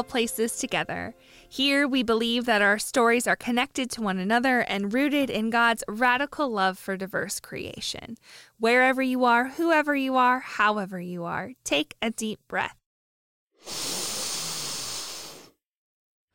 [0.00, 1.14] All Places Together.
[1.46, 5.84] Here we believe that our stories are connected to one another and rooted in God's
[5.86, 8.16] radical love for diverse creation.
[8.58, 12.78] Wherever you are, whoever you are, however you are, take a deep breath.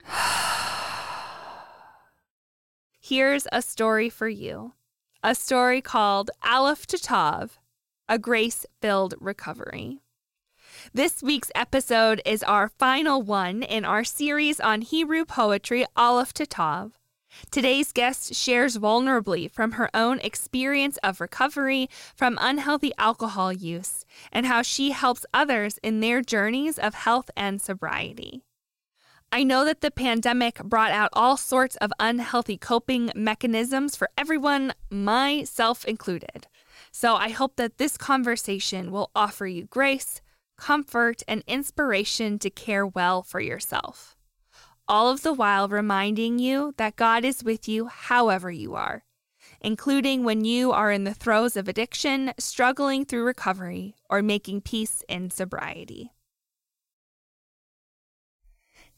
[3.02, 4.74] Here's a story for you
[5.24, 7.58] a story called Aleph to Tav,
[8.08, 10.02] a grace filled recovery.
[10.96, 16.46] This week's episode is our final one in our series on Hebrew poetry, Aleph to
[16.46, 16.98] Tav.
[17.52, 24.46] Today's guest shares vulnerably from her own experience of recovery from unhealthy alcohol use and
[24.46, 28.42] how she helps others in their journeys of health and sobriety.
[29.34, 34.72] I know that the pandemic brought out all sorts of unhealthy coping mechanisms for everyone,
[34.90, 36.48] myself included.
[36.94, 40.22] So I hope that this conversation will offer you grace,
[40.58, 44.16] comfort, and inspiration to care well for yourself.
[44.88, 49.04] All of the while reminding you that God is with you however you are,
[49.62, 55.04] including when you are in the throes of addiction, struggling through recovery, or making peace
[55.10, 56.12] in sobriety.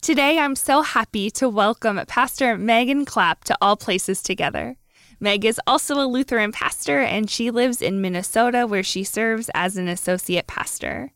[0.01, 4.77] Today, I'm so happy to welcome Pastor Megan Clapp to All Places Together.
[5.19, 9.75] Meg is also a Lutheran pastor, and she lives in Minnesota, where she serves as
[9.75, 11.13] an associate pastor.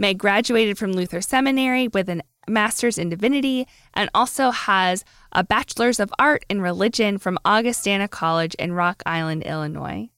[0.00, 6.00] Meg graduated from Luther Seminary with a master's in divinity and also has a bachelor's
[6.00, 10.08] of art in religion from Augustana College in Rock Island, Illinois.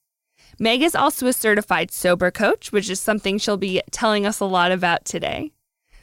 [0.61, 4.45] Meg is also a certified sober coach, which is something she'll be telling us a
[4.45, 5.51] lot about today.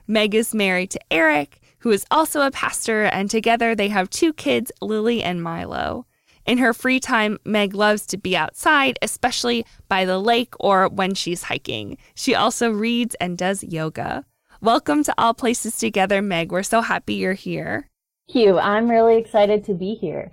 [0.06, 4.34] Meg is married to Eric, who is also a pastor, and together they have two
[4.34, 6.06] kids, Lily and Milo.
[6.49, 11.13] In her free time, Meg loves to be outside, especially by the lake or when
[11.13, 11.95] she's hiking.
[12.15, 14.25] She also reads and does yoga.
[14.59, 16.51] Welcome to All Places Together, Meg.
[16.51, 17.88] We're so happy you're here.
[18.27, 18.57] Thank you.
[18.57, 20.31] I'm really excited to be here.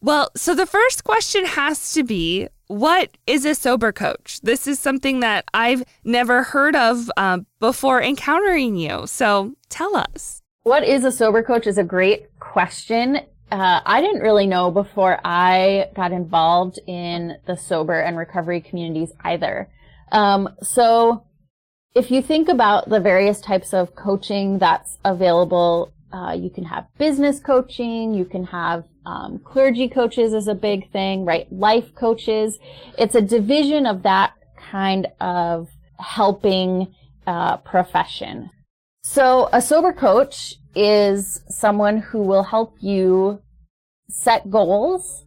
[0.00, 4.38] Well, so the first question has to be what is a sober coach?
[4.44, 9.02] This is something that I've never heard of uh, before encountering you.
[9.08, 10.42] So tell us.
[10.62, 15.20] What is a sober coach is a great question uh, I didn't really know before
[15.24, 19.68] I got involved in the sober and recovery communities either.
[20.12, 21.24] Um, so
[21.94, 26.86] if you think about the various types of coaching that's available, uh, you can have
[26.98, 31.50] business coaching, you can have um, clergy coaches is a big thing, right?
[31.52, 32.58] Life coaches.
[32.98, 34.34] It's a division of that
[34.70, 35.68] kind of
[35.98, 36.94] helping
[37.26, 38.50] uh, profession.
[39.12, 43.42] So a sober coach is someone who will help you
[44.08, 45.24] set goals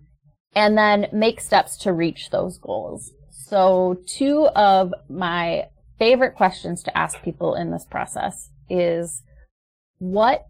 [0.55, 3.11] and then make steps to reach those goals.
[3.29, 5.65] So two of my
[5.99, 9.21] favorite questions to ask people in this process is
[9.97, 10.47] what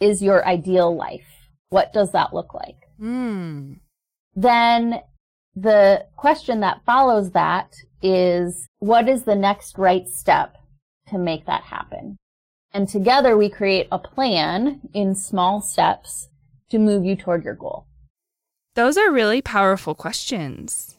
[0.00, 1.50] is your ideal life?
[1.70, 2.76] What does that look like?
[3.00, 3.80] Mm.
[4.36, 5.00] Then
[5.56, 10.54] the question that follows that is what is the next right step
[11.08, 12.16] to make that happen?
[12.78, 16.28] And together we create a plan in small steps
[16.70, 17.88] to move you toward your goal?
[18.76, 20.94] Those are really powerful questions.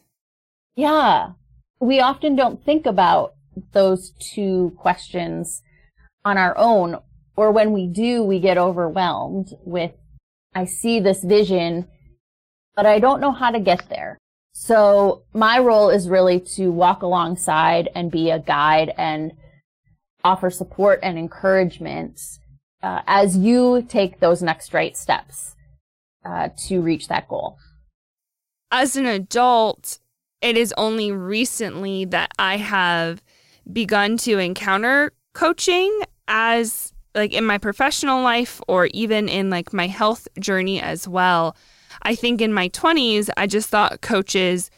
[0.76, 1.30] Yeah.
[1.80, 3.36] We often don't think about
[3.72, 5.62] those two questions
[6.26, 6.98] on our own,
[7.38, 9.94] or when we do, we get overwhelmed with,
[10.54, 11.88] I see this vision,
[12.76, 14.18] but I don't know how to get there.
[14.52, 19.32] So my role is really to walk alongside and be a guide and
[20.24, 22.20] offer support and encouragement
[22.82, 25.56] uh, as you take those next right steps
[26.26, 27.58] uh, to reach that goal.
[28.72, 30.00] As an adult,
[30.42, 33.22] it is only recently that I have
[33.72, 39.88] begun to encounter coaching as like in my professional life or even in like my
[39.88, 41.56] health journey as well.
[42.04, 44.70] I think in my 20s, I just thought coaches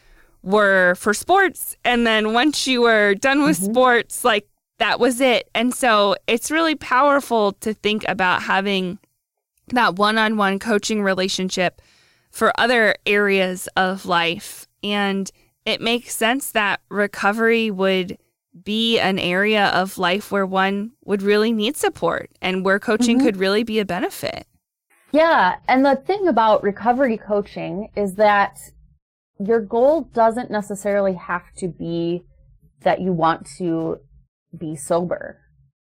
[0.41, 1.75] were for sports.
[1.83, 3.71] And then once you were done with mm-hmm.
[3.71, 4.47] sports, like
[4.81, 5.47] that was it.
[5.53, 8.97] And so it's really powerful to think about having
[9.67, 11.83] that one on one coaching relationship
[12.31, 14.67] for other areas of life.
[14.81, 15.29] And
[15.67, 18.17] it makes sense that recovery would
[18.63, 23.27] be an area of life where one would really need support and where coaching mm-hmm.
[23.27, 24.47] could really be a benefit.
[25.11, 25.57] Yeah.
[25.67, 28.57] And the thing about recovery coaching is that
[29.39, 32.23] your goal doesn't necessarily have to be
[32.81, 33.99] that you want to
[34.57, 35.39] be sober.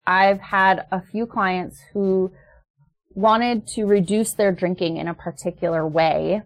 [0.05, 2.31] I've had a few clients who
[3.09, 6.43] wanted to reduce their drinking in a particular way.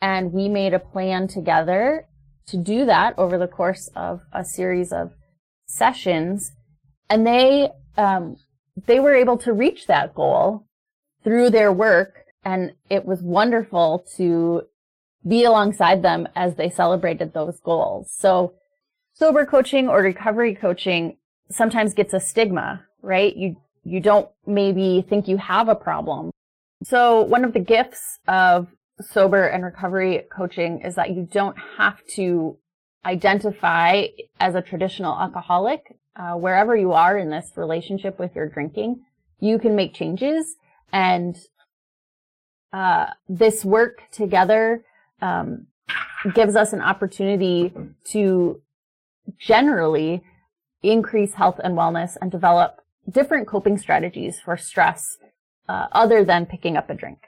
[0.00, 2.06] And we made a plan together
[2.48, 5.12] to do that over the course of a series of
[5.66, 6.52] sessions.
[7.08, 8.36] And they um,
[8.86, 10.66] they were able to reach that goal
[11.22, 12.24] through their work.
[12.44, 14.62] And it was wonderful to
[15.26, 18.12] be alongside them as they celebrated those goals.
[18.12, 18.54] So
[19.12, 21.16] sober coaching or recovery coaching
[21.50, 23.34] sometimes gets a stigma, right?
[23.36, 26.30] You, you don't maybe think you have a problem.
[26.84, 28.68] So one of the gifts of
[29.00, 32.56] sober and recovery coaching is that you don't have to
[33.04, 34.06] identify
[34.38, 39.00] as a traditional alcoholic uh, wherever you are in this relationship with your drinking.
[39.40, 40.56] You can make changes
[40.92, 41.36] and
[42.72, 44.84] uh, this work together
[45.20, 45.66] um,
[46.34, 47.72] gives us an opportunity
[48.04, 48.60] to
[49.38, 50.22] generally
[50.82, 55.18] increase health and wellness and develop different coping strategies for stress
[55.68, 57.18] uh, other than picking up a drink.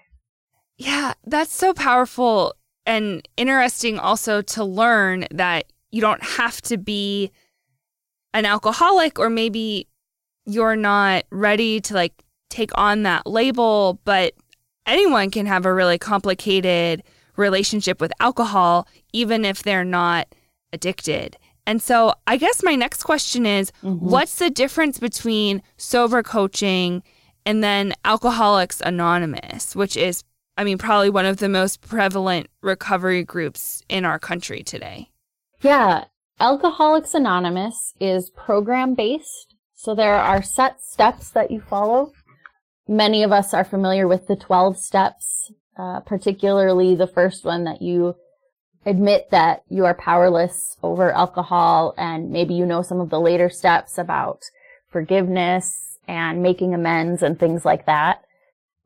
[0.77, 2.55] Yeah, that's so powerful
[2.87, 7.31] and interesting also to learn that you don't have to be
[8.33, 9.87] an alcoholic or maybe
[10.45, 14.35] you're not ready to like take on that label, but
[14.87, 17.03] anyone can have a really complicated
[17.37, 20.35] relationship with alcohol, even if they're not
[20.73, 21.37] addicted.
[21.67, 24.07] And so, I guess my next question is mm-hmm.
[24.07, 27.03] what's the difference between sober coaching
[27.47, 30.25] and then Alcoholics Anonymous, which is,
[30.57, 35.09] I mean, probably one of the most prevalent recovery groups in our country today?
[35.63, 36.05] Yeah.
[36.41, 39.55] Alcoholics Anonymous is program based.
[39.75, 42.13] So, there are set steps that you follow.
[42.87, 47.83] Many of us are familiar with the 12 steps uh, particularly the first one that
[47.83, 48.15] you
[48.87, 53.49] admit that you are powerless over alcohol and maybe you know some of the later
[53.49, 54.43] steps about
[54.91, 58.23] forgiveness and making amends and things like that.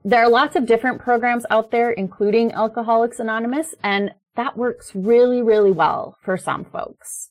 [0.04, 5.42] There are lots of different programs out there, including Alcoholics Anonymous, and that works really,
[5.42, 7.30] really well for some folks.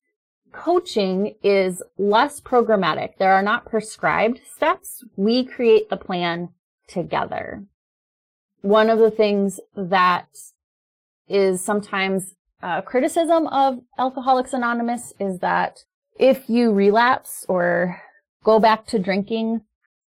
[0.51, 3.17] Coaching is less programmatic.
[3.17, 5.03] There are not prescribed steps.
[5.15, 6.49] We create the plan
[6.87, 7.63] together
[8.61, 10.27] one of the things that
[11.27, 15.83] is sometimes uh, criticism of Alcoholics Anonymous is that
[16.19, 18.01] if you relapse or
[18.43, 19.61] go back to drinking,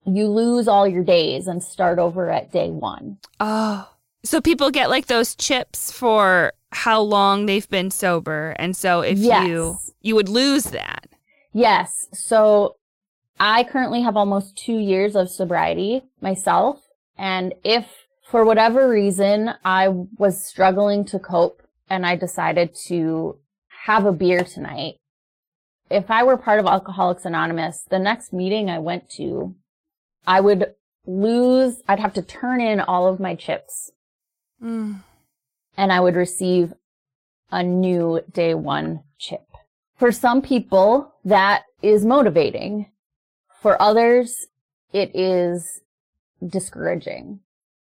[0.06, 3.18] you lose all your days and start over at day one.
[3.40, 3.90] Oh,
[4.24, 8.56] so people get like those chips for how long they've been sober.
[8.58, 9.48] And so if yes.
[9.48, 11.08] you, you would lose that.
[11.54, 12.08] Yes.
[12.14, 12.78] So
[13.40, 16.82] I currently have almost two years of sobriety myself.
[17.18, 17.86] And if
[18.24, 21.62] for whatever reason, I was struggling to cope
[21.92, 23.38] and I decided to
[23.86, 24.96] have a beer tonight.
[25.90, 29.54] If I were part of Alcoholics Anonymous, the next meeting I went to,
[30.26, 30.74] I would
[31.06, 33.92] lose, I'd have to turn in all of my chips.
[34.64, 35.02] Mm.
[35.76, 36.74] And I would receive
[37.52, 39.46] a new day one chip.
[39.98, 42.90] For some people, that is motivating.
[43.62, 44.48] For others,
[44.94, 45.82] it is
[46.46, 47.42] discouraging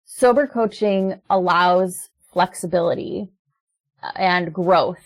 [0.05, 3.29] sober coaching allows flexibility
[4.17, 5.05] and growth.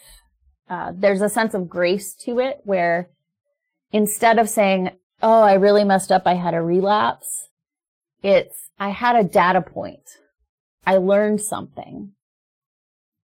[0.69, 3.09] Uh, there's a sense of grace to it where
[3.93, 4.91] instead of saying,
[5.23, 6.23] Oh, I really messed up.
[6.27, 7.49] I had a relapse.
[8.23, 10.19] It's, I had a data point.
[10.87, 12.13] I learned something.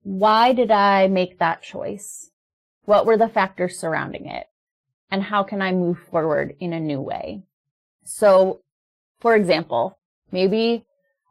[0.02, 2.30] Why did I make that choice?
[2.84, 4.46] What were the factors surrounding it?
[5.10, 7.42] And how can I move forward in a new way?
[8.04, 8.60] So,
[9.18, 9.98] for example,
[10.30, 10.84] maybe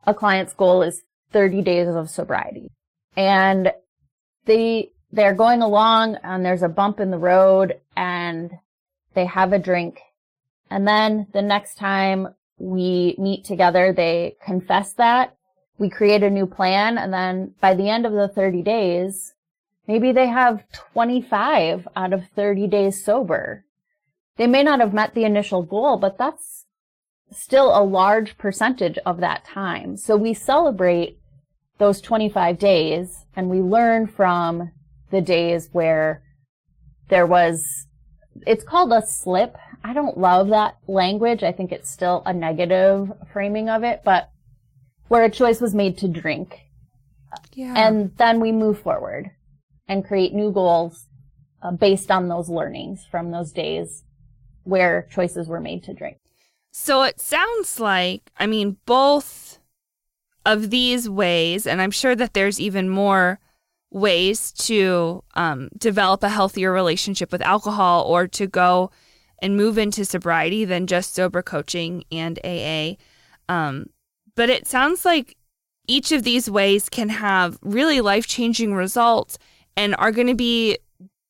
[0.05, 2.72] a client's goal is 30 days of sobriety.
[3.15, 3.72] And
[4.46, 8.51] they, they're going along and there's a bump in the road and
[9.13, 10.00] they have a drink.
[10.69, 15.36] And then the next time we meet together, they confess that.
[15.77, 16.98] We create a new plan.
[16.98, 19.34] And then by the end of the 30 days,
[19.88, 23.65] maybe they have 25 out of 30 days sober.
[24.38, 26.65] They may not have met the initial goal, but that's
[27.31, 29.98] still a large percentage of that time.
[29.98, 31.18] So we celebrate
[31.79, 34.71] those 25 days and we learn from
[35.12, 36.21] the days where
[37.07, 37.88] there was,
[38.45, 39.57] it's called a slip.
[39.83, 41.41] I don't love that language.
[41.41, 44.29] I think it's still a negative framing of it, but
[45.07, 46.59] where a choice was made to drink.
[47.53, 47.74] Yeah.
[47.75, 49.31] And then we move forward
[49.88, 51.07] and create new goals
[51.62, 54.03] uh, based on those learnings from those days
[54.63, 56.17] where choices were made to drink.
[56.71, 59.48] So it sounds like, I mean, both
[60.46, 63.39] of these ways, and I'm sure that there's even more
[63.91, 68.91] ways to um, develop a healthier relationship with alcohol or to go
[69.41, 72.96] and move into sobriety than just sober coaching and AA.
[73.48, 73.88] Um,
[74.36, 75.36] but it sounds like
[75.88, 79.38] each of these ways can have really life changing results
[79.75, 80.77] and are going to be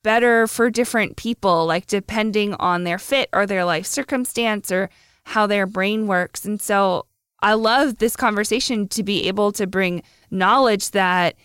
[0.04, 4.90] better for different people, like depending on their fit or their life circumstance or
[5.24, 6.46] how their brain works.
[6.46, 7.06] And so
[7.42, 11.36] I love this conversation to be able to bring knowledge that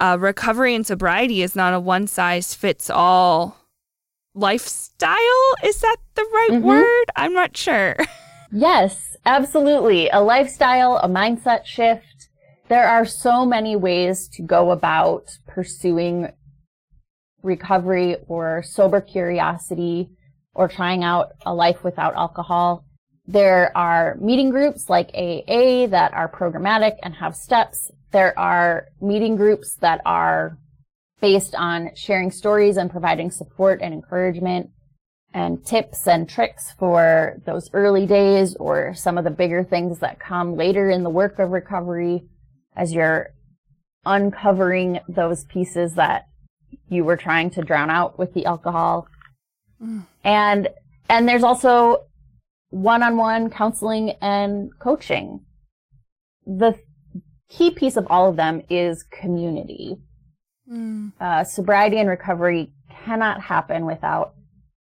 [0.00, 3.56] uh, recovery and sobriety is not a one size fits all
[4.34, 5.54] lifestyle.
[5.64, 6.66] Is that the right mm-hmm.
[6.66, 7.04] word?
[7.16, 7.96] I'm not sure.
[8.52, 10.08] yes, absolutely.
[10.10, 12.28] A lifestyle, a mindset shift.
[12.68, 16.30] There are so many ways to go about pursuing
[17.42, 20.10] recovery or sober curiosity
[20.54, 22.84] or trying out a life without alcohol.
[23.28, 27.90] There are meeting groups like AA that are programmatic and have steps.
[28.10, 30.56] There are meeting groups that are
[31.20, 34.70] based on sharing stories and providing support and encouragement
[35.34, 40.18] and tips and tricks for those early days or some of the bigger things that
[40.18, 42.22] come later in the work of recovery
[42.74, 43.34] as you're
[44.06, 46.28] uncovering those pieces that
[46.88, 49.06] you were trying to drown out with the alcohol.
[49.82, 50.06] Mm.
[50.24, 50.68] And
[51.10, 52.07] and there's also
[52.70, 55.40] one-on-one counseling and coaching.
[56.46, 56.78] The
[57.48, 59.96] key piece of all of them is community.
[60.70, 61.12] Mm.
[61.20, 62.72] Uh, sobriety and recovery
[63.04, 64.34] cannot happen without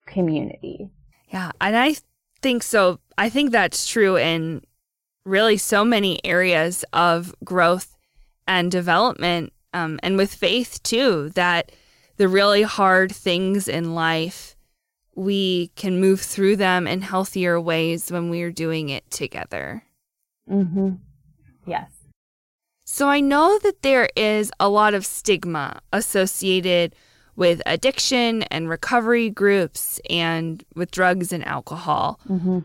[0.08, 0.90] community.
[1.30, 1.96] Yeah, and I
[2.42, 3.00] think so.
[3.18, 4.62] I think that's true in
[5.26, 7.98] really so many areas of growth
[8.48, 11.30] and development, um, and with faith too.
[11.32, 11.72] That
[12.18, 14.53] the really hard things in life,
[15.16, 19.84] we can move through them in healthier ways when we are doing it together.
[20.50, 20.94] Mm-hmm.
[21.66, 21.90] Yes.
[22.86, 26.96] So I know that there is a lot of stigma associated
[27.36, 32.20] with addiction and recovery groups and with drugs and alcohol.
[32.30, 32.60] Mm-hmm.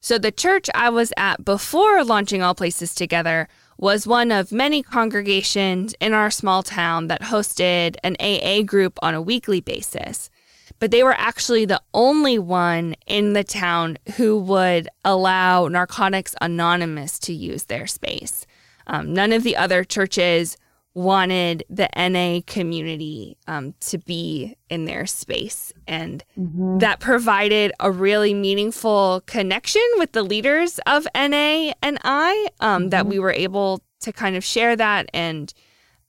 [0.00, 3.48] So the church I was at before launching All Places Together
[3.78, 9.14] was one of many congregations in our small town that hosted an AA group on
[9.14, 10.30] a weekly basis.
[10.78, 17.18] But they were actually the only one in the town who would allow Narcotics Anonymous
[17.20, 18.46] to use their space.
[18.86, 20.56] Um, none of the other churches
[20.96, 25.70] wanted the NA community um, to be in their space.
[25.86, 26.78] And mm-hmm.
[26.78, 32.88] that provided a really meaningful connection with the leaders of NA and I, um, mm-hmm.
[32.90, 35.10] that we were able to kind of share that.
[35.12, 35.52] And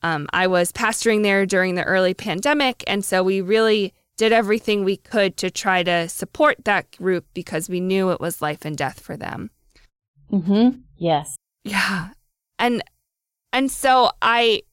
[0.04, 2.82] um, I was pastoring there during the early pandemic.
[2.88, 7.70] And so we really did everything we could to try to support that group because
[7.70, 9.52] we knew it was life and death for them.
[10.32, 10.80] Mm-hmm.
[10.98, 11.36] Yes.
[11.64, 12.10] Yeah
[12.60, 12.84] and
[13.54, 14.64] and so I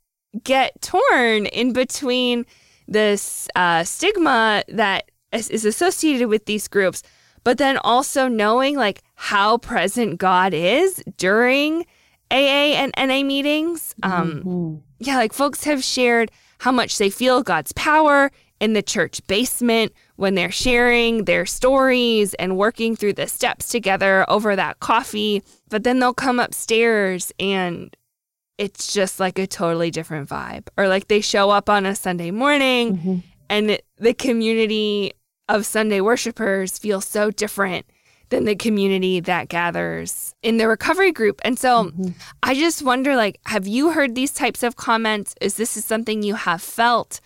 [0.43, 2.45] get torn in between
[2.89, 7.03] this uh, stigma that is, is associated with these groups,
[7.45, 11.87] but then also knowing like how present God is during
[12.31, 13.95] AA and NA meetings.
[14.03, 14.77] Um, mm-hmm.
[14.99, 18.31] Yeah, like folks have shared how much they feel God's power
[18.61, 24.25] in the church basement when they're sharing their stories and working through the steps together
[24.29, 25.43] over that coffee.
[25.69, 27.95] But then they'll come upstairs and
[28.59, 30.69] it's just like a totally different vibe.
[30.77, 33.19] Or like they show up on a Sunday morning mm-hmm.
[33.51, 35.13] and it, the community
[35.49, 37.87] of Sunday worshipers feels so different
[38.31, 41.41] than the community that gathers in the recovery group.
[41.45, 42.09] And so mm-hmm.
[42.43, 45.35] I just wonder like have you heard these types of comments?
[45.41, 47.21] Is this is something you have felt?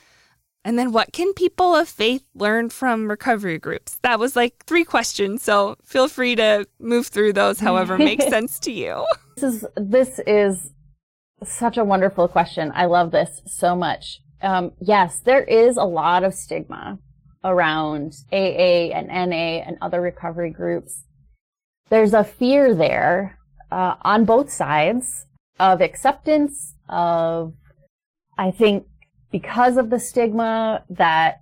[0.65, 3.99] And then what can people of faith learn from recovery groups?
[4.03, 5.43] That was like three questions.
[5.43, 9.07] So feel free to move through those however makes sense to you.
[9.37, 10.71] This is this is
[11.45, 12.73] such a wonderful question.
[12.75, 14.21] I love this so much.
[14.43, 16.99] Um, yes, there is a lot of stigma
[17.45, 21.05] around AA and NA and other recovery groups.
[21.89, 23.39] There's a fear there
[23.71, 25.27] uh, on both sides
[25.59, 27.55] of acceptance, of,
[28.37, 28.87] I think,
[29.31, 31.41] because of the stigma that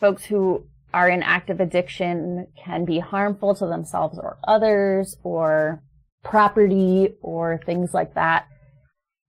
[0.00, 5.82] folks who are in active addiction can be harmful to themselves or others or
[6.22, 8.46] property or things like that.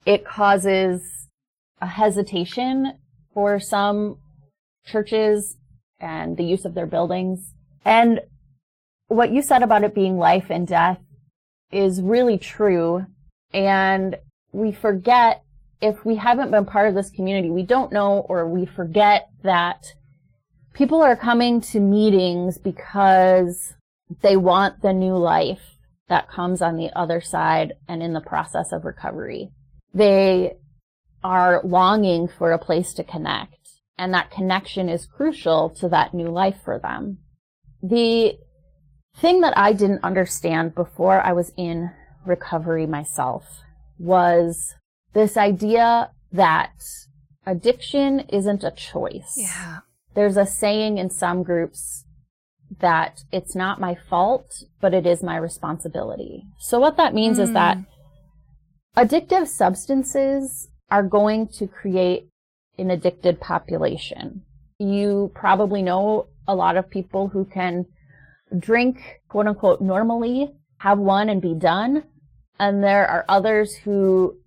[0.05, 1.27] It causes
[1.79, 2.93] a hesitation
[3.33, 4.17] for some
[4.85, 5.57] churches
[5.99, 7.53] and the use of their buildings.
[7.85, 8.21] And
[9.07, 10.99] what you said about it being life and death
[11.71, 13.05] is really true.
[13.53, 14.17] And
[14.51, 15.43] we forget
[15.81, 19.83] if we haven't been part of this community, we don't know or we forget that
[20.73, 23.73] people are coming to meetings because
[24.21, 28.71] they want the new life that comes on the other side and in the process
[28.71, 29.50] of recovery.
[29.93, 30.53] They
[31.23, 33.57] are longing for a place to connect
[33.97, 37.19] and that connection is crucial to that new life for them.
[37.83, 38.38] The
[39.17, 41.91] thing that I didn't understand before I was in
[42.25, 43.61] recovery myself
[43.97, 44.75] was
[45.13, 46.73] this idea that
[47.45, 49.33] addiction isn't a choice.
[49.35, 49.79] Yeah.
[50.13, 52.05] There's a saying in some groups
[52.79, 56.43] that it's not my fault, but it is my responsibility.
[56.59, 57.43] So what that means mm.
[57.43, 57.85] is that mm.
[58.95, 62.27] addictive substances are going to create
[62.77, 64.43] an addicted population.
[64.79, 67.85] You probably know a lot of people who can
[68.57, 72.03] drink quote unquote normally, have one and be done.
[72.59, 74.37] And there are others who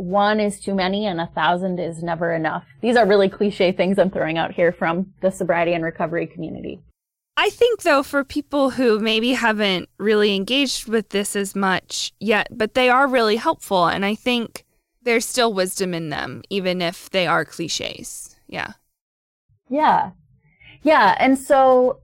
[0.00, 2.64] one is too many and a thousand is never enough.
[2.80, 6.80] These are really cliche things I'm throwing out here from the sobriety and recovery community.
[7.36, 12.48] I think, though, for people who maybe haven't really engaged with this as much yet,
[12.50, 13.86] but they are really helpful.
[13.86, 14.64] And I think
[15.02, 18.36] there's still wisdom in them, even if they are cliches.
[18.46, 18.72] Yeah.
[19.68, 20.10] Yeah.
[20.82, 21.14] Yeah.
[21.18, 22.00] And so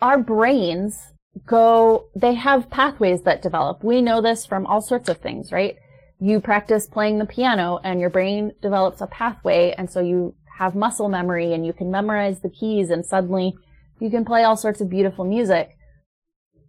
[0.00, 1.12] our brains
[1.46, 3.82] go, they have pathways that develop.
[3.82, 5.76] We know this from all sorts of things, right?
[6.20, 9.74] You practice playing the piano and your brain develops a pathway.
[9.76, 13.54] And so you have muscle memory and you can memorize the keys and suddenly
[14.00, 15.76] you can play all sorts of beautiful music.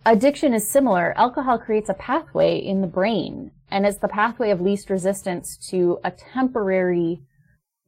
[0.05, 1.17] Addiction is similar.
[1.17, 5.99] Alcohol creates a pathway in the brain and it's the pathway of least resistance to
[6.03, 7.21] a temporary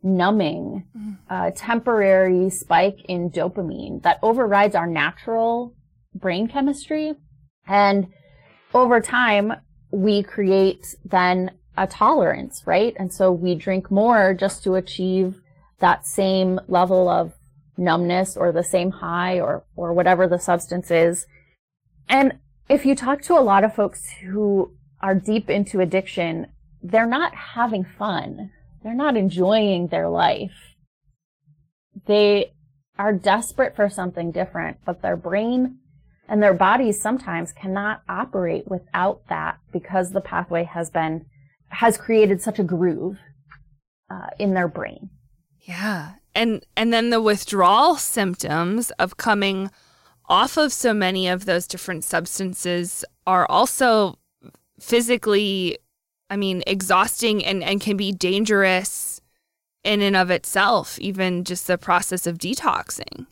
[0.03, 1.18] numbing, mm.
[1.30, 5.75] a temporary spike in dopamine that overrides our natural
[6.13, 7.13] brain chemistry.
[7.68, 8.08] And
[8.74, 9.53] over time,
[9.91, 12.93] we create then a tolerance, right?
[12.98, 15.41] And so we drink more just to achieve
[15.79, 17.33] that same level of
[17.77, 21.25] numbness or the same high or, or whatever the substance is.
[22.08, 26.47] And if you talk to a lot of folks who are deep into addiction,
[26.82, 28.51] they're not having fun.
[28.84, 30.75] They're not enjoying their life.
[32.06, 32.54] They
[32.97, 35.80] are desperate for something different, but their brain
[36.32, 41.26] and their bodies sometimes cannot operate without that because the pathway has been,
[41.67, 43.17] has created such a groove
[44.10, 45.10] uh, in their brain.
[45.60, 46.13] Yeah.
[46.34, 49.72] And, and then the withdrawal symptoms of coming
[50.30, 54.17] off of so many of those different substances are also
[54.80, 55.80] physically,
[56.30, 59.20] I mean, exhausting and, and can be dangerous
[59.84, 63.26] in and of itself, even just the process of detoxing.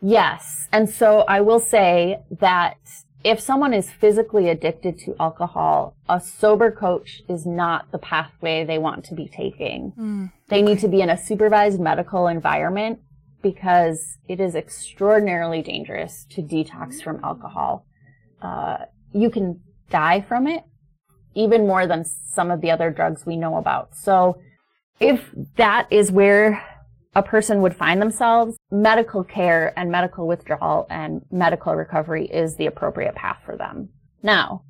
[0.00, 0.68] Yes.
[0.72, 2.76] And so I will say that
[3.24, 8.78] if someone is physically addicted to alcohol, a sober coach is not the pathway they
[8.78, 9.92] want to be taking.
[9.98, 13.00] Mm, they need to be in a supervised medical environment
[13.42, 17.84] because it is extraordinarily dangerous to detox from alcohol.
[18.40, 18.78] Uh,
[19.12, 20.62] you can die from it,
[21.34, 23.96] even more than some of the other drugs we know about.
[23.96, 24.38] So
[25.00, 26.62] if that is where
[27.14, 32.66] a person would find themselves, medical care and medical withdrawal and medical recovery is the
[32.66, 33.88] appropriate path for them.
[34.22, 34.62] Now,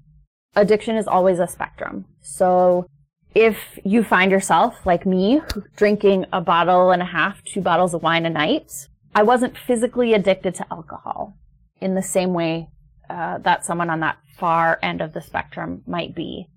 [0.55, 2.07] addiction is always a spectrum.
[2.21, 2.87] So
[3.35, 5.41] if you find yourself, like me,
[5.77, 8.73] drinking a bottle and a half, two bottles of wine a night,
[9.15, 11.37] I wasn't physically addicted to alcohol
[11.81, 12.69] in the same way
[13.11, 16.49] uh, that someone on that far end of the spectrum might be.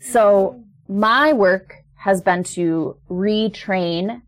[0.00, 4.22] So my work has been to retrain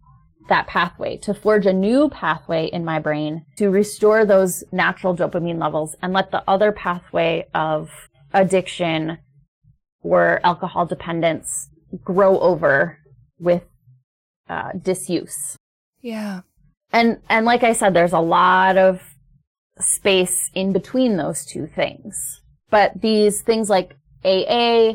[0.49, 5.61] that pathway, to forge a new pathway in my brain to restore those natural dopamine
[5.61, 7.91] levels and let the other pathway of
[8.33, 9.19] addiction
[10.03, 11.69] or alcohol dependence
[12.05, 12.99] grow over
[13.39, 13.63] with
[14.49, 15.57] uh, disuse.
[16.01, 16.41] Yeah.
[16.93, 19.01] And and like I said, there's a lot of
[19.79, 22.41] space in between those two things.
[22.71, 24.95] But these things like AA,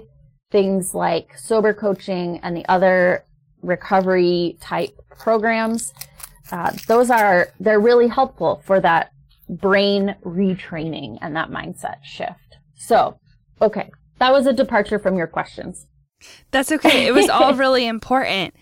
[0.51, 3.25] things like sober coaching, and the other
[3.63, 5.93] recovery type programs,
[6.51, 9.11] uh, those are they're really helpful for that
[9.49, 12.57] brain retraining and that mindset shift.
[12.75, 13.19] So,
[13.61, 15.87] okay, that was a departure from your questions.
[16.51, 17.07] That's okay.
[17.07, 18.55] It was all really important.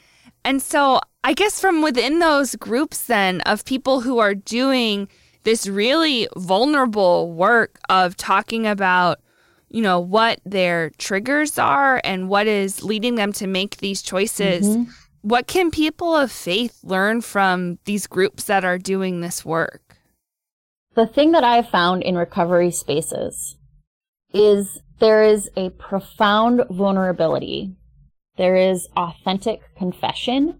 [0.43, 5.07] And so, I guess from within those groups, then, of people who are doing
[5.43, 9.19] this really vulnerable work of talking about,
[9.71, 14.67] you know, what their triggers are and what is leading them to make these choices,
[14.67, 14.91] mm-hmm.
[15.21, 19.97] what can people of faith learn from these groups that are doing this work?
[20.93, 23.55] The thing that I've found in recovery spaces
[24.33, 27.73] is there is a profound vulnerability.
[28.37, 30.59] There is authentic confession.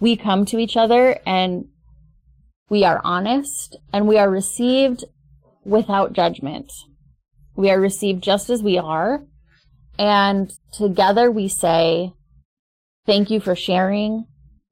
[0.00, 1.68] We come to each other and
[2.68, 5.04] we are honest and we are received
[5.64, 6.70] without judgment.
[7.58, 9.24] We are received just as we are.
[9.98, 12.12] And together we say,
[13.04, 14.26] thank you for sharing.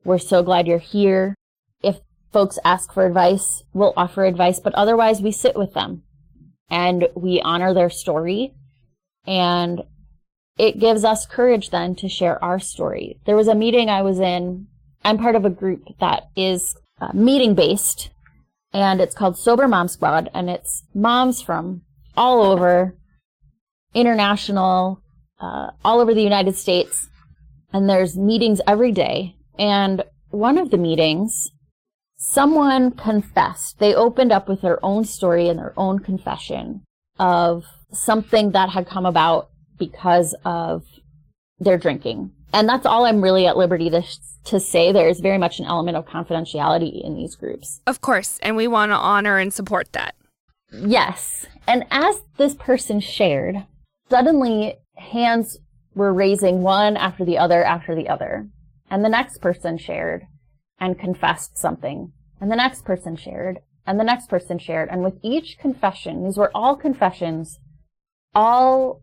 [0.05, 1.35] We're so glad you're here.
[1.83, 1.97] If
[2.33, 6.05] folks ask for advice, we'll offer advice, but otherwise we sit with them
[6.71, 8.55] and we honor their story
[9.27, 9.83] and
[10.57, 13.19] it gives us courage then to share our story.
[13.27, 14.69] There was a meeting I was in.
[15.05, 18.11] I'm part of a group that is uh, meeting based.
[18.73, 21.83] and it's called Sober Mom Squad, and it's moms from
[22.17, 22.97] all over,
[23.95, 25.03] international,
[25.41, 27.09] uh, all over the United States,
[27.73, 29.37] and there's meetings every day.
[29.59, 31.51] And one of the meetings,
[32.17, 33.79] someone confessed.
[33.79, 36.83] They opened up with their own story and their own confession
[37.19, 39.49] of something that had come about
[39.79, 40.85] because of
[41.59, 42.33] their drinking.
[42.53, 44.03] And that's all I'm really at liberty to,
[44.45, 44.93] to say.
[44.93, 47.81] There's very much an element of confidentiality in these groups.
[47.87, 48.39] Of course.
[48.43, 50.15] And we want to honor and support that.
[50.73, 51.47] Yes.
[51.67, 53.67] And as this person shared,
[54.11, 55.59] suddenly hands
[55.95, 58.49] were raising one after the other after the other.
[58.91, 60.27] And the next person shared
[60.79, 62.13] and confessed something.
[62.41, 64.89] And the next person shared and the next person shared.
[64.91, 67.59] And with each confession, these were all confessions,
[68.35, 69.03] all,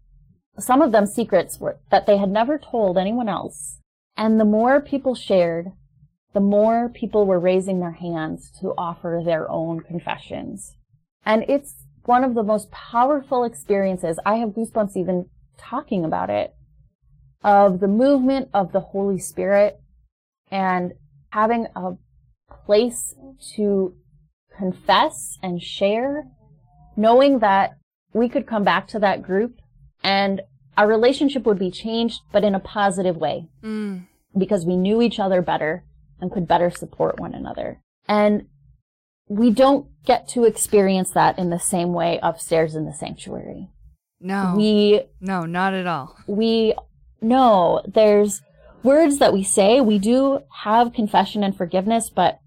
[0.60, 3.80] some of them secrets were, that they had never told anyone else.
[4.18, 5.72] And the more people shared,
[6.34, 10.76] the more people were raising their hands to offer their own confessions.
[11.26, 14.20] And it's one of the most powerful experiences.
[14.26, 16.54] I have goosebumps even talking about it
[17.44, 19.80] of the movement of the Holy Spirit
[20.52, 20.94] and
[21.32, 21.94] having a
[22.66, 23.16] place
[23.56, 23.96] to
[24.58, 26.28] confess and share,
[26.96, 27.78] knowing that
[28.14, 29.60] we could come back to that group
[30.04, 30.42] and
[30.78, 34.06] our relationship would be changed, but in a positive way mm.
[34.38, 35.84] because we knew each other better
[36.20, 37.82] and could better support one another.
[38.08, 38.48] And
[39.28, 43.70] we don't get to experience that in the same way upstairs in the sanctuary.
[44.20, 44.56] No.
[44.58, 46.16] We No, not at all.
[46.28, 46.76] We
[47.22, 48.42] no, there's
[48.84, 49.80] words that we say.
[49.80, 52.40] We do have confession and forgiveness, but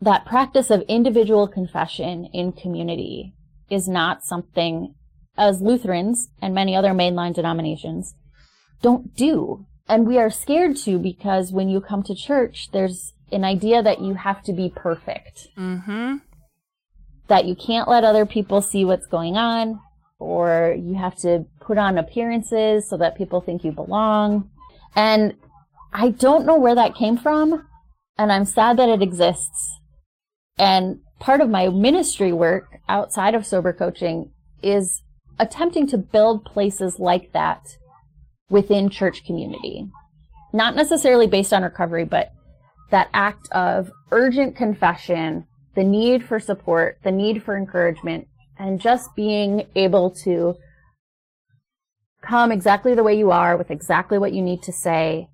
[0.00, 3.34] that practice of individual confession in community
[3.68, 4.94] is not something
[5.36, 8.14] as Lutherans and many other mainline denominations
[8.82, 9.66] don't do.
[9.88, 14.00] And we are scared to because when you come to church, there's an idea that
[14.00, 15.48] you have to be perfect.
[15.56, 16.16] Mm-hmm.
[17.28, 19.80] That you can't let other people see what's going on,
[20.18, 24.50] or you have to put on appearances so that people think you belong.
[24.94, 25.34] And
[25.92, 27.66] I don't know where that came from,
[28.18, 29.78] and I'm sad that it exists.
[30.58, 35.02] And part of my ministry work outside of sober coaching is
[35.38, 37.76] attempting to build places like that
[38.50, 39.88] within church community.
[40.52, 42.32] Not necessarily based on recovery, but
[42.90, 48.26] that act of urgent confession, the need for support, the need for encouragement,
[48.58, 50.56] and just being able to
[52.22, 55.28] come exactly the way you are with exactly what you need to say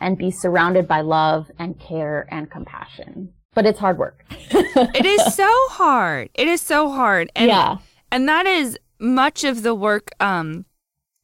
[0.00, 3.32] and be surrounded by love and care and compassion.
[3.54, 4.24] But it's hard work.
[4.30, 6.30] it is so hard.
[6.34, 7.30] It is so hard.
[7.34, 7.78] And yeah.
[8.12, 10.64] and that is much of the work um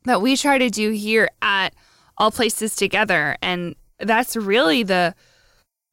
[0.04, 1.74] that we try to do here at
[2.18, 3.36] All Places Together.
[3.40, 5.14] And that's really the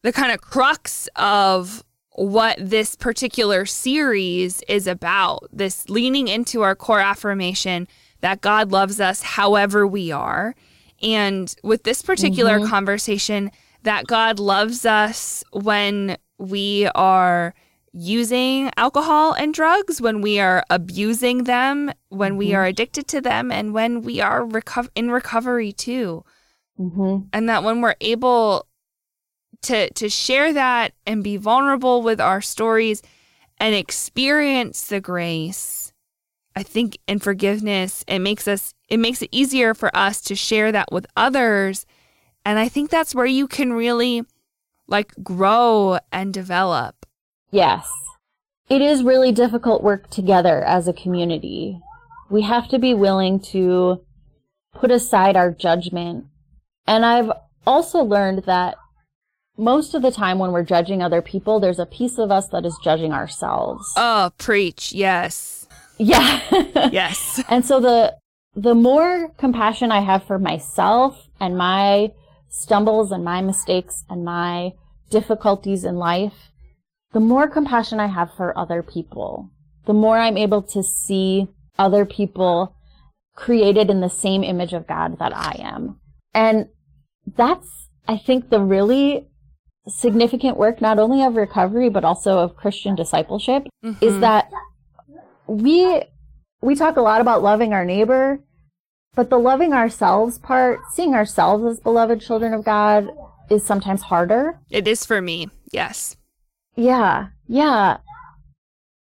[0.03, 1.83] the kind of crux of
[2.13, 7.87] what this particular series is about this leaning into our core affirmation
[8.19, 10.55] that God loves us however we are.
[11.01, 12.69] And with this particular mm-hmm.
[12.69, 13.51] conversation,
[13.83, 17.55] that God loves us when we are
[17.93, 22.37] using alcohol and drugs, when we are abusing them, when mm-hmm.
[22.37, 26.23] we are addicted to them, and when we are reco- in recovery too.
[26.79, 27.27] Mm-hmm.
[27.33, 28.67] And that when we're able
[29.63, 33.01] to to share that and be vulnerable with our stories
[33.59, 35.93] and experience the grace
[36.55, 38.03] i think in forgiveness.
[38.07, 41.85] It makes us it makes it easier for us to share that with others.
[42.43, 44.23] And i think that's where you can really
[44.87, 47.05] like grow and develop.
[47.51, 47.89] Yes.
[48.69, 51.79] It is really difficult work together as a community.
[52.29, 54.01] We have to be willing to
[54.73, 56.25] put aside our judgment.
[56.87, 57.31] And i've
[57.65, 58.75] also learned that
[59.57, 62.65] most of the time when we're judging other people, there's a piece of us that
[62.65, 63.91] is judging ourselves.
[63.95, 64.93] Oh, preach.
[64.93, 65.67] Yes.
[65.97, 66.41] Yeah.
[66.91, 67.43] yes.
[67.49, 68.15] And so the
[68.55, 72.11] the more compassion I have for myself and my
[72.49, 74.73] stumbles and my mistakes and my
[75.09, 76.51] difficulties in life,
[77.13, 79.49] the more compassion I have for other people,
[79.85, 81.47] the more I'm able to see
[81.79, 82.75] other people
[83.35, 85.99] created in the same image of God that I am.
[86.33, 86.67] And
[87.35, 89.27] that's, I think, the really
[89.87, 94.03] significant work, not only of recovery, but also of Christian discipleship, mm-hmm.
[94.03, 94.49] is that
[95.47, 96.03] we,
[96.61, 98.39] we talk a lot about loving our neighbor,
[99.15, 103.09] but the loving ourselves part, seeing ourselves as beloved children of God,
[103.49, 104.59] is sometimes harder.
[104.69, 106.15] It is for me, yes.
[106.75, 107.97] Yeah, yeah.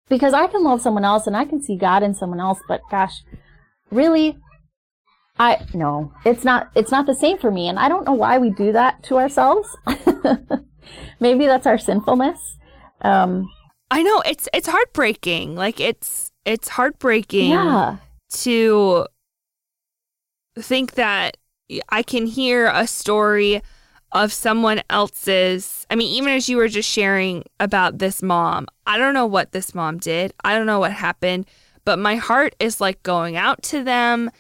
[0.08, 2.80] Because I can love someone else and I can see God in someone else, but
[2.90, 3.22] gosh,
[3.92, 4.36] really,
[5.38, 8.38] I no, it's not it's not the same for me and I don't know why
[8.38, 9.68] we do that to ourselves.
[11.20, 12.57] Maybe that's our sinfulness.
[13.03, 13.50] Um,
[13.90, 15.57] I know it's it's heartbreaking.
[15.57, 17.96] Like it's it's heartbreaking Yeah.
[18.44, 19.07] to
[20.59, 21.37] think that
[21.88, 23.62] I can hear a story
[24.12, 25.87] of someone else's.
[25.90, 29.53] I mean, even as you were just sharing about this mom, I don't know what
[29.53, 30.33] this mom did.
[30.44, 31.46] I don't know what happened,
[31.85, 34.31] but my heart is like going out to them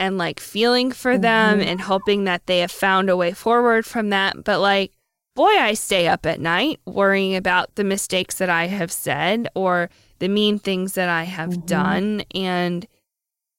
[0.00, 1.66] and like feeling for them Mhm.
[1.66, 4.42] and hoping that they have found a way forward from that.
[4.42, 4.92] But like,
[5.34, 9.88] boy, I stay up at night worrying about the mistakes that I have said or
[10.18, 11.66] the mean things that I have Mhm.
[11.66, 12.22] done.
[12.34, 12.86] And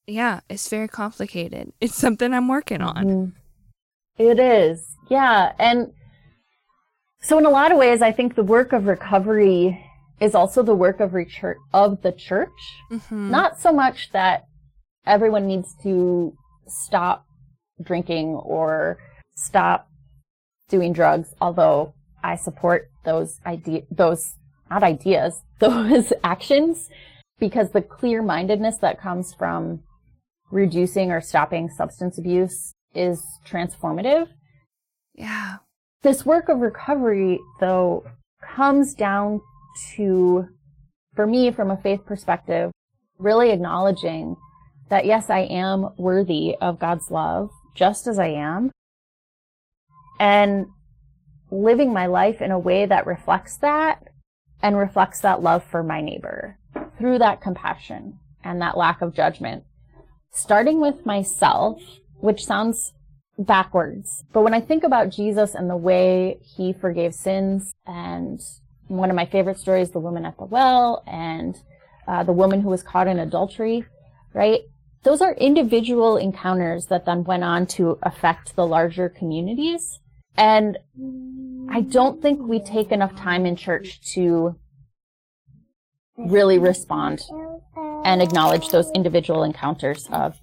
[0.07, 1.73] yeah, it's very complicated.
[1.81, 3.05] It's something I'm working on.
[3.05, 3.31] Mhm.
[4.17, 4.95] It is.
[5.09, 5.53] Yeah.
[5.57, 5.93] And
[7.21, 9.83] so in a lot of ways, I think the work of recovery
[10.19, 12.49] is also the work of rechur- of the church.
[12.91, 13.29] Mhm.
[13.29, 14.45] Not so much that
[15.05, 16.33] everyone needs to
[16.67, 17.25] stop
[17.81, 18.97] drinking or
[19.35, 19.87] stop
[20.73, 24.33] doing drugs, although I support those idea those
[24.71, 26.89] not ideas, those actions
[27.39, 29.83] because the clear-mindedness that comes from
[30.49, 34.27] reducing or stopping substance abuse is transformative.
[35.13, 35.57] yeah.
[36.01, 38.03] This work of recovery though
[38.55, 39.41] comes down
[39.95, 40.47] to
[41.15, 42.71] for me from a faith perspective
[43.19, 44.35] really acknowledging
[44.89, 48.71] that yes, I am worthy of God's love just as I am,
[50.19, 50.67] and
[51.51, 54.03] living my life in a way that reflects that
[54.61, 56.57] and reflects that love for my neighbor
[56.97, 59.63] through that compassion and that lack of judgment.
[60.31, 61.81] Starting with myself,
[62.19, 62.93] which sounds
[63.37, 68.39] backwards, but when I think about Jesus and the way he forgave sins, and
[68.87, 71.55] one of my favorite stories, the woman at the well, and
[72.07, 73.85] uh, the woman who was caught in adultery,
[74.33, 74.61] right?
[75.03, 79.99] Those are individual encounters that then went on to affect the larger communities.
[80.37, 80.77] And
[81.69, 84.55] I don't think we take enough time in church to
[86.17, 87.21] really respond
[88.05, 90.39] and acknowledge those individual encounters of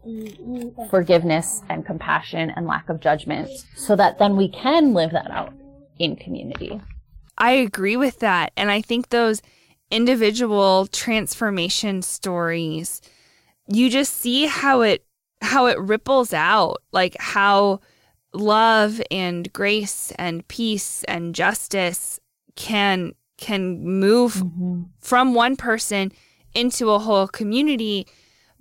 [0.88, 5.53] forgiveness and compassion and lack of judgment so that then we can live that out
[5.98, 6.81] in community.
[7.38, 8.53] I agree with that.
[8.57, 9.42] And I think those
[9.90, 13.00] individual transformation stories,
[13.68, 15.05] you just see how it
[15.42, 17.81] how it ripples out, like how
[18.33, 22.21] love and grace and peace and justice
[22.57, 24.83] can can move mm-hmm.
[24.99, 26.12] from one person
[26.55, 28.07] into a whole community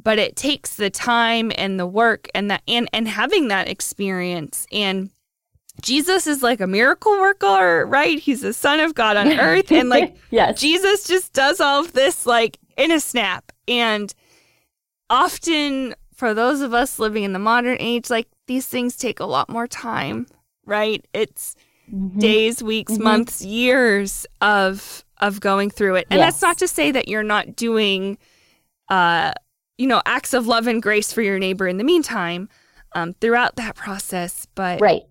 [0.02, 4.66] but it takes the time and the work and that and and having that experience
[4.72, 5.10] and
[5.82, 8.20] Jesus is like a miracle worker, right?
[8.20, 10.60] He's the son of God on earth and like yes.
[10.60, 13.52] Jesus just does all of this like in a snap.
[13.68, 14.14] And
[15.10, 19.26] often for those of us living in the modern age, like these things take a
[19.26, 20.26] lot more time,
[20.66, 21.06] right?
[21.14, 21.56] It's
[21.94, 22.20] Mhm.
[22.20, 23.04] days, weeks, Mhm.
[23.04, 26.08] months, years of of going through it.
[26.10, 28.18] And that's not to say that you're not doing
[28.90, 29.34] uh
[29.78, 32.50] you know, acts of love and grace for your neighbor in the meantime,
[32.96, 34.46] um, throughout that process.
[34.56, 35.04] But Right.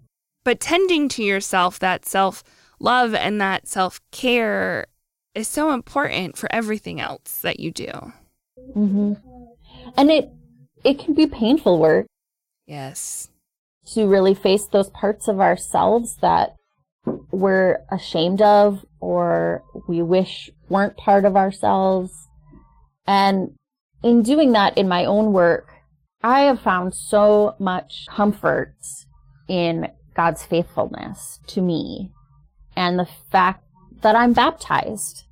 [0.45, 2.43] but tending to yourself, that self
[2.81, 4.87] love and that self care
[5.35, 8.13] is so important for everything else that you do.
[8.75, 9.13] hmm
[9.97, 10.29] And it
[10.85, 12.07] it can be painful work
[12.69, 13.31] Yes.
[13.95, 16.55] to really face those parts of ourselves that
[17.33, 22.13] we're ashamed of or we wish weren't part of ourselves.
[23.07, 23.55] And
[24.03, 25.71] in doing that in my own work,
[26.23, 28.75] I have found so much comfort
[29.49, 32.13] in God's faithfulness to me
[32.77, 33.65] and the fact
[34.03, 35.25] that I'm baptized.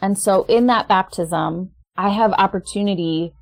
[0.00, 3.32] And so in that baptism, I have opportunity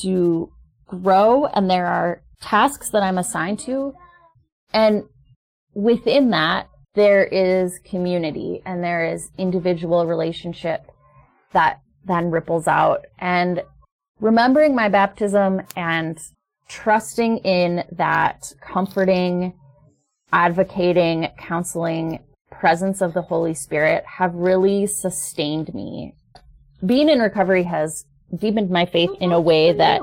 [0.00, 0.50] to
[0.86, 3.94] grow and there are tasks that I'm assigned to.
[4.72, 5.04] And
[5.74, 10.90] within that, there is community and there is individual relationship
[11.52, 13.04] that then ripples out.
[13.18, 13.62] And
[14.20, 16.18] remembering my baptism and
[16.68, 19.54] trusting in that comforting,
[20.32, 22.20] advocating, counseling
[22.50, 26.14] presence of the Holy Spirit have really sustained me.
[26.84, 30.00] Being in recovery has deepened my faith in a way that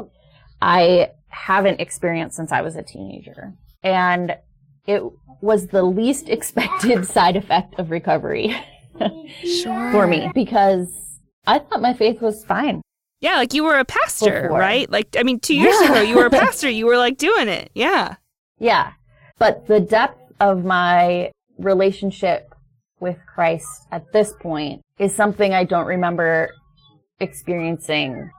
[0.61, 3.53] I haven't experienced since I was a teenager.
[3.83, 4.37] And
[4.87, 5.01] it
[5.41, 8.55] was the least expected side effect of recovery
[9.43, 9.91] Sure.
[9.91, 12.81] for me because I thought my faith was fine.
[13.19, 14.59] Yeah, like you were a pastor, Before.
[14.59, 14.89] right?
[14.89, 15.91] Like I mean, two years Yeah.
[15.91, 16.69] ago you were a pastor.
[16.69, 17.71] You were like doing it.
[17.73, 18.15] Yeah.
[18.59, 18.91] Yeah.
[19.39, 22.53] But the depth of my relationship
[22.99, 26.51] with Christ at this point is something I don't remember
[27.19, 28.29] experiencing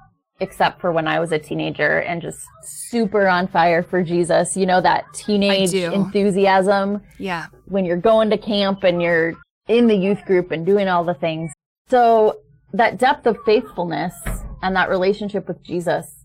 [0.41, 4.57] except for when I was a teenager and just super on fire for Jesus.
[4.57, 7.47] You know, that teenage enthusiasm Yeah.
[7.67, 9.35] when you're going to camp and you're
[9.69, 11.53] in the youth group and doing all the things.
[11.89, 12.41] So
[12.73, 14.15] that depth of faithfulness
[14.63, 16.25] and that relationship with Jesus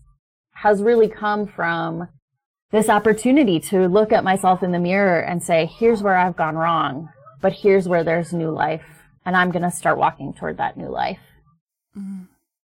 [0.54, 2.08] has really come from
[2.70, 6.56] this opportunity to look at myself in the mirror and say, here's where I've gone
[6.56, 7.08] wrong,
[7.40, 8.84] but here's where there's new life.
[9.24, 11.20] And I'm going to start walking toward that new life.
[11.96, 12.26] Mm.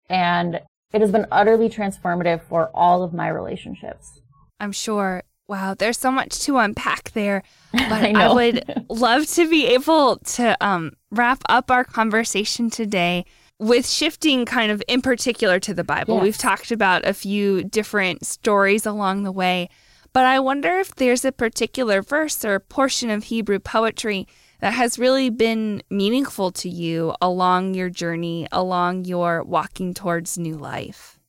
[0.10, 0.62] And
[0.94, 4.20] it has been utterly transformative for all of my relationships.
[4.60, 5.24] I'm sure.
[5.48, 7.44] Wow, there's so much to unpack there.
[7.74, 13.26] But I, I, would love to be able to um, wrap up our conversation today
[13.60, 16.16] with shifting kind of in particular to the Bible.
[16.16, 16.24] Yes.
[16.24, 19.70] We've talked about a few different stories along the way,
[20.14, 24.28] but I wonder if there's a particular verse or portion of Hebrew poetry
[24.62, 30.56] that has really been meaningful to you along your journey, along your walking towards new
[30.56, 31.20] life.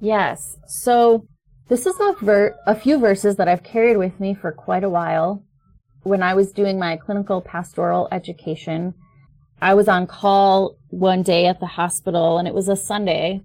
[0.00, 0.56] Yes.
[0.66, 1.26] So
[1.68, 4.90] this is a, ver- a few verses that I've carried with me for quite a
[4.90, 5.44] while.
[6.02, 8.94] When I was doing my clinical pastoral education,
[9.60, 13.42] I was on call one day at the hospital and it was a Sunday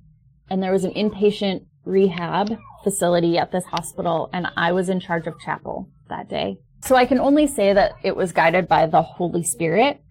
[0.50, 5.28] and there was an inpatient rehab facility at this hospital and I was in charge
[5.28, 6.60] of chapel that day.
[6.84, 10.02] So I can only say that it was guided by the Holy Spirit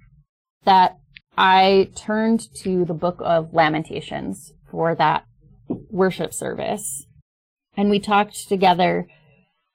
[0.65, 0.97] that
[1.37, 5.27] I turned to the book of Lamentations for that
[5.69, 7.07] worship service.
[7.77, 9.07] And we talked together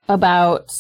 [0.10, 0.72] about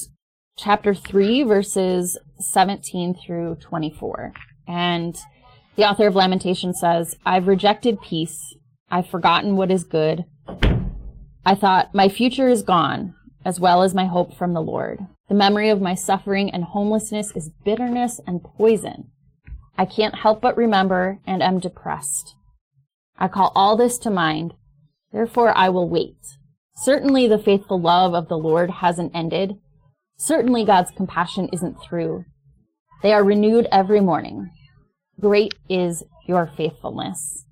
[0.57, 4.33] chapter 3 verses 17 through 24.
[4.67, 5.15] And
[5.75, 8.55] the author of Lamentation says, I've rejected peace.
[8.89, 10.25] I've forgotten what is good.
[11.45, 13.13] I thought, my future is gone,
[13.45, 15.05] as well as my hope from the Lord.
[15.29, 19.11] The memory of my suffering and homelessness is bitterness and poison.
[19.77, 22.35] I can't help but remember and am depressed.
[23.17, 24.53] I call all this to mind.
[25.11, 26.37] Therefore, I will wait.
[26.75, 29.57] Certainly, the faithful love of the Lord hasn't ended.
[30.17, 32.25] Certainly, God's compassion isn't through.
[33.03, 34.51] They are renewed every morning.
[35.19, 37.45] Great is your faithfulness.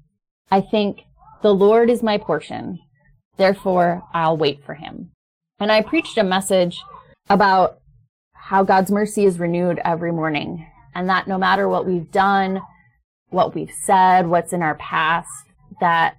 [0.49, 1.01] I think
[1.41, 2.79] the Lord is my portion.
[3.37, 5.11] Therefore, I'll wait for him.
[5.59, 6.81] And I preached a message
[7.29, 7.79] about
[8.33, 12.61] how God's mercy is renewed every morning and that no matter what we've done,
[13.29, 15.29] what we've said, what's in our past,
[15.79, 16.17] that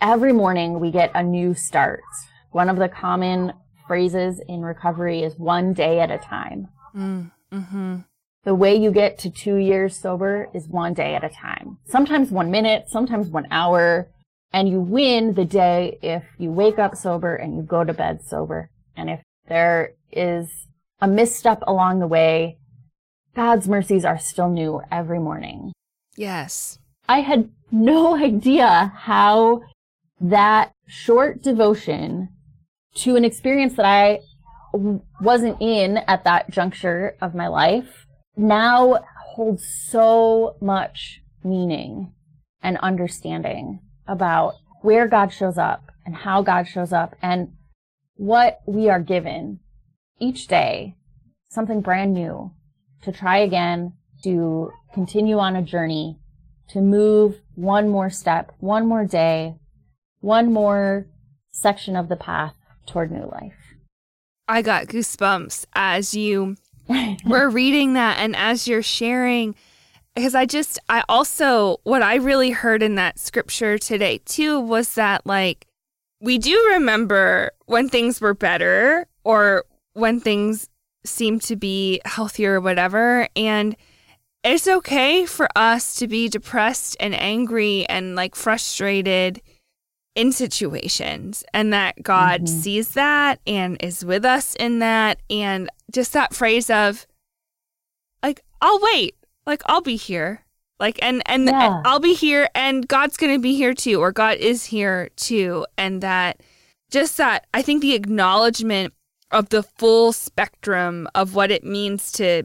[0.00, 2.02] every morning we get a new start.
[2.50, 3.52] One of the common
[3.86, 6.68] phrases in recovery is one day at a time.
[6.94, 7.96] Mm, mm-hmm.
[8.44, 11.78] The way you get to two years sober is one day at a time.
[11.86, 14.10] Sometimes one minute, sometimes one hour.
[14.52, 18.22] And you win the day if you wake up sober and you go to bed
[18.22, 18.70] sober.
[18.96, 20.66] And if there is
[21.00, 22.58] a misstep along the way,
[23.34, 25.72] God's mercies are still new every morning.
[26.16, 26.78] Yes.
[27.08, 29.62] I had no idea how
[30.20, 32.28] that short devotion
[32.94, 34.20] to an experience that I
[35.20, 42.12] wasn't in at that juncture of my life now holds so much meaning
[42.62, 47.52] and understanding about where God shows up and how God shows up and
[48.16, 49.60] what we are given
[50.18, 50.96] each day,
[51.48, 52.52] something brand new
[53.02, 56.18] to try again, to continue on a journey,
[56.68, 59.54] to move one more step, one more day,
[60.20, 61.06] one more
[61.52, 62.54] section of the path
[62.86, 63.54] toward new life.
[64.48, 66.56] I got goosebumps as you
[67.24, 69.54] we're reading that and as you're sharing
[70.14, 74.94] because I just I also what I really heard in that scripture today too was
[74.94, 75.66] that like
[76.20, 80.68] we do remember when things were better or when things
[81.04, 83.76] seem to be healthier or whatever and
[84.44, 89.40] it's okay for us to be depressed and angry and like frustrated
[90.14, 92.60] in situations and that God mm-hmm.
[92.60, 95.18] sees that and is with us in that.
[95.28, 97.06] And just that phrase of,
[98.22, 99.16] like, I'll wait,
[99.46, 100.44] like, I'll be here.
[100.78, 101.78] Like, and, and, yeah.
[101.78, 105.08] and I'll be here and God's going to be here too, or God is here
[105.16, 105.66] too.
[105.78, 106.40] And that
[106.90, 108.92] just that, I think the acknowledgement
[109.34, 112.44] of the full spectrum of what it means to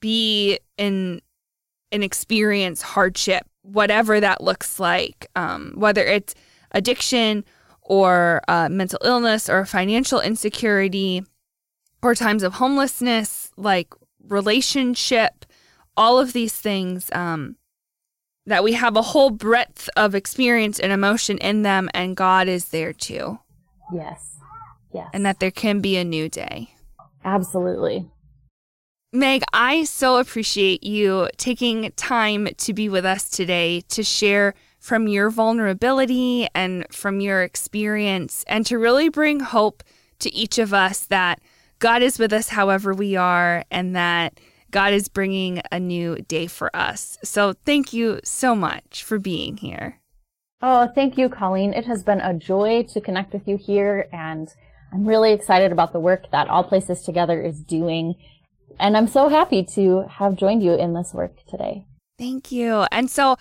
[0.00, 1.22] be in
[1.92, 6.34] an experience hardship, whatever that looks like, um, whether it's
[6.72, 7.44] addiction
[7.82, 11.24] or uh, mental illness or financial insecurity
[12.02, 13.92] or times of homelessness, like
[14.28, 15.46] relationship,
[15.96, 17.56] all of these things, um,
[18.46, 22.68] that we have a whole breadth of experience and emotion in them, and God is
[22.68, 23.38] there too.
[23.92, 24.39] Yes.
[24.92, 25.08] Yes.
[25.12, 26.74] And that there can be a new day.
[27.24, 28.10] Absolutely.
[29.12, 35.08] Meg, I so appreciate you taking time to be with us today to share from
[35.08, 39.82] your vulnerability and from your experience, and to really bring hope
[40.20, 41.40] to each of us that
[41.80, 46.46] God is with us however we are, and that God is bringing a new day
[46.46, 47.18] for us.
[47.22, 49.98] So, thank you so much for being here.
[50.62, 51.74] Oh, thank you, Colleen.
[51.74, 54.48] It has been a joy to connect with you here, and
[54.92, 58.14] I'm really excited about the work that All Places Together is doing.
[58.78, 61.84] And I'm so happy to have joined you in this work today.
[62.18, 62.86] Thank you.
[62.90, 63.36] And so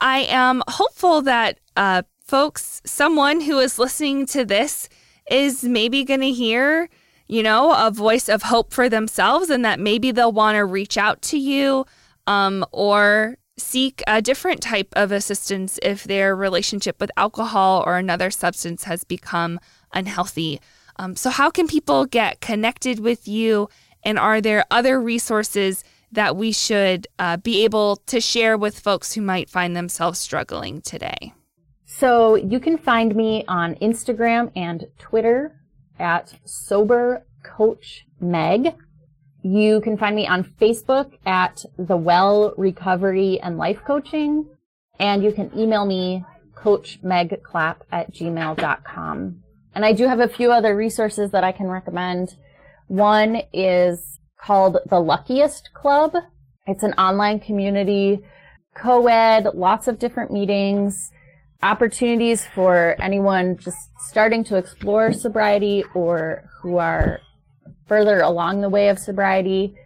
[0.00, 4.88] I am hopeful that uh, folks, someone who is listening to this
[5.30, 6.88] is maybe going to hear,
[7.26, 10.96] you know, a voice of hope for themselves and that maybe they'll want to reach
[10.96, 11.84] out to you
[12.26, 18.30] um, or seek a different type of assistance if their relationship with alcohol or another
[18.30, 19.58] substance has become
[19.92, 20.60] unhealthy.
[20.98, 23.68] Um, so, how can people get connected with you?
[24.04, 29.12] And are there other resources that we should uh, be able to share with folks
[29.12, 31.32] who might find themselves struggling today?
[31.84, 35.58] So you can find me on Instagram and Twitter
[35.98, 38.74] at Sober Coach Meg.
[39.42, 44.46] You can find me on Facebook at The Well Recovery and Life Coaching.
[45.00, 46.24] And you can email me
[46.54, 49.42] coachmegclap at gmail.com.
[49.78, 52.34] And I do have a few other resources that I can recommend.
[52.88, 56.16] One is called The Luckiest Club.
[56.66, 58.24] It's an online community,
[58.74, 61.12] co-ed, lots of different meetings,
[61.62, 67.20] opportunities for anyone just starting to explore sobriety or who are
[67.86, 69.76] further along the way of sobriety,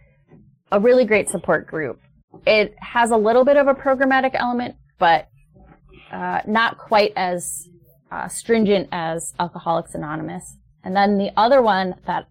[0.71, 2.01] a really great support group.
[2.47, 5.27] It has a little bit of a programmatic element, but
[6.11, 7.69] uh, not quite as
[8.13, 10.57] uh, stringent as Alcoholics Anonymous.
[10.83, 12.27] And then the other one that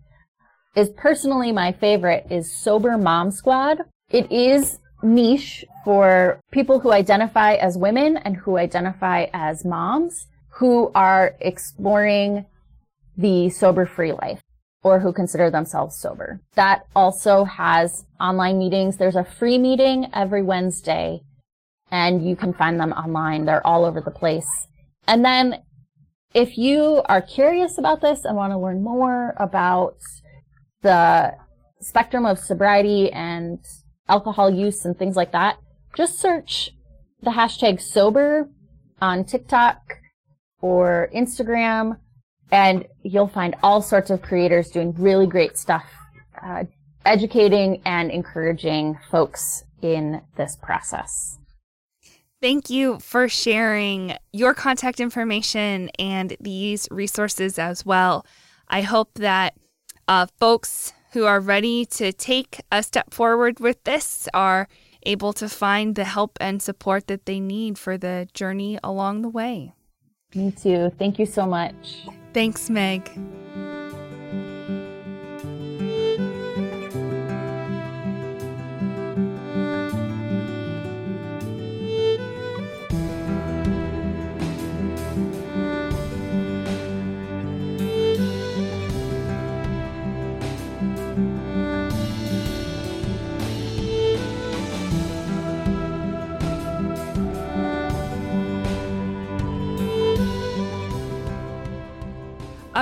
[0.77, 3.79] is personally my favorite is Sober Mom Squad.
[4.11, 10.93] It is niche for people who identify as women and who identify as moms who
[10.95, 12.47] are exploring
[13.17, 14.41] the sober free life
[14.85, 16.41] or who consider themselves sober.
[16.55, 18.97] That also has online meetings.
[18.97, 21.23] There's a free meeting every Wednesday
[21.91, 23.45] and you can find them online.
[23.45, 24.69] They're all over the place.
[25.07, 25.63] And then
[26.35, 29.99] if you are curious about this and want to learn more about
[30.83, 31.35] the
[31.81, 33.59] spectrum of sobriety and
[34.09, 35.59] alcohol use and things like that,
[35.97, 36.71] just search
[37.23, 38.49] the hashtag sober
[39.01, 39.99] on TikTok
[40.61, 41.99] or Instagram
[42.51, 45.87] and you'll find all sorts of creators doing really great stuff,
[46.43, 46.65] uh,
[47.05, 51.39] educating and encouraging folks in this process.
[52.43, 58.27] Thank you for sharing your contact information and these resources as well.
[58.67, 59.55] I hope that
[60.09, 64.67] uh, folks who are ready to take a step forward with this are
[65.05, 69.29] able to find the help and support that they need for the journey along the
[69.29, 69.73] way.
[70.35, 70.91] Me too.
[70.99, 72.09] Thank you so much.
[72.35, 73.09] Thanks, Meg.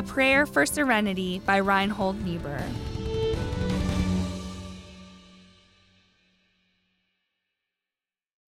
[0.01, 2.63] A Prayer for Serenity by Reinhold Niebuhr.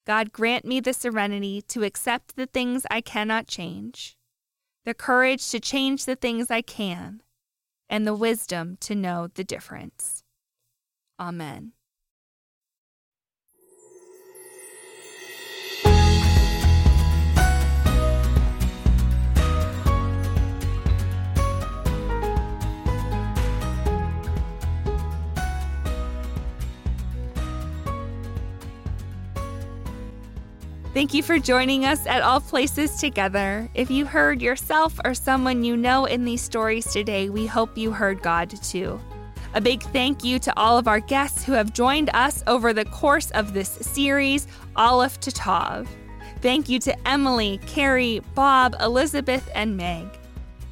[0.06, 4.16] God grant me the serenity to accept the things I cannot change,
[4.86, 7.20] the courage to change the things I can,
[7.86, 10.24] and the wisdom to know the difference.
[11.20, 11.72] Amen.
[30.94, 33.66] Thank you for joining us at All Places Together.
[33.72, 37.92] If you heard yourself or someone you know in these stories today, we hope you
[37.92, 39.00] heard God too.
[39.54, 42.84] A big thank you to all of our guests who have joined us over the
[42.84, 45.88] course of this series, Aleph to Tav.
[46.42, 50.06] Thank you to Emily, Carrie, Bob, Elizabeth, and Meg.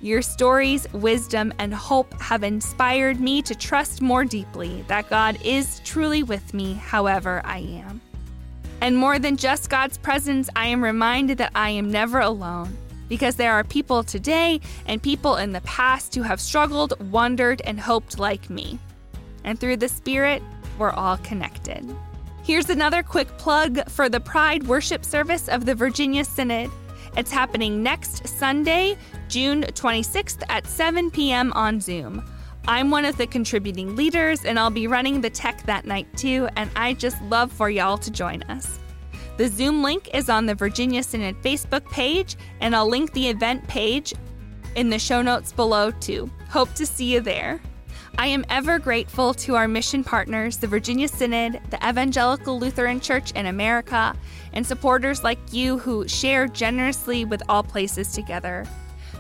[0.03, 5.81] Your stories, wisdom, and hope have inspired me to trust more deeply that God is
[5.83, 8.03] truly with me, however I am.
[8.81, 12.77] And more than just God's presence, I am reminded that I am never alone
[13.11, 17.79] because there are people today and people in the past who have struggled, wondered, and
[17.79, 18.79] hoped like me.
[19.45, 20.43] And through the Spirit,
[20.79, 21.85] we're all connected.
[22.43, 26.71] Here's another quick plug for the Pride Worship Service of the Virginia Synod.
[27.17, 28.97] It's happening next Sunday,
[29.29, 31.53] June 26th at 7 p.m.
[31.53, 32.25] on Zoom.
[32.71, 36.49] I'm one of the contributing leaders, and I'll be running the tech that night too,
[36.55, 38.79] and I just love for y'all to join us.
[39.39, 43.67] The Zoom link is on the Virginia Synod Facebook page, and I'll link the event
[43.67, 44.15] page
[44.77, 46.31] in the show notes below too.
[46.49, 47.61] Hope to see you there.
[48.19, 53.33] I am ever grateful to our mission partners, the Virginia Synod, the Evangelical Lutheran Church
[53.33, 54.15] in America,
[54.53, 58.65] and supporters like you who share generously with All Places Together.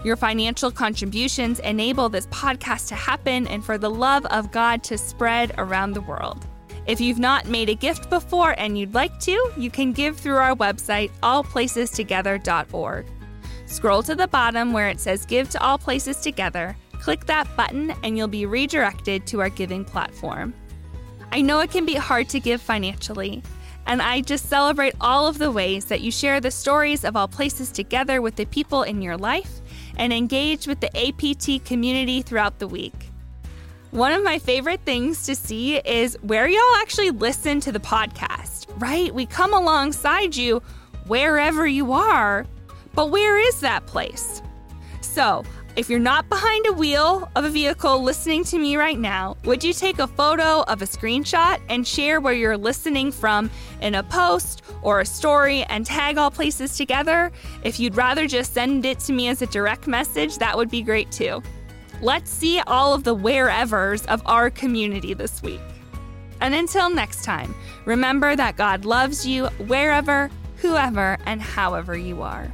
[0.02, 4.96] Your financial contributions enable this podcast to happen and for the love of God to
[4.96, 6.46] spread around the world.
[6.86, 10.38] If you've not made a gift before and you'd like to, you can give through
[10.38, 13.06] our website, allplacestogether.org.
[13.66, 17.94] Scroll to the bottom where it says Give to All Places Together, click that button,
[18.02, 20.54] and you'll be redirected to our giving platform.
[21.30, 23.42] I know it can be hard to give financially,
[23.86, 27.28] and I just celebrate all of the ways that you share the stories of All
[27.28, 29.59] Places together with the people in your life
[30.00, 33.10] and engage with the APT community throughout the week.
[33.90, 38.66] One of my favorite things to see is where y'all actually listen to the podcast,
[38.80, 39.14] right?
[39.14, 40.62] We come alongside you
[41.06, 42.46] wherever you are,
[42.94, 44.40] but where is that place?
[45.02, 45.44] So,
[45.76, 49.62] if you're not behind a wheel of a vehicle listening to me right now, would
[49.62, 53.48] you take a photo of a screenshot and share where you're listening from
[53.80, 57.30] in a post or a story and tag all places together?
[57.62, 60.82] If you'd rather just send it to me as a direct message, that would be
[60.82, 61.40] great too.
[62.02, 65.60] Let's see all of the wherevers of our community this week.
[66.40, 67.54] And until next time,
[67.84, 72.50] remember that God loves you wherever, whoever, and however you are.